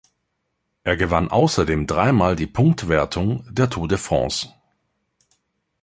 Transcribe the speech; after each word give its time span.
Er 0.83 0.97
gewann 0.97 1.29
außerdem 1.29 1.85
dreimal 1.85 2.35
die 2.35 2.47
Punktwertung 2.47 3.45
der 3.53 3.69
Tour 3.69 3.87
de 3.87 3.99
France. 3.99 4.51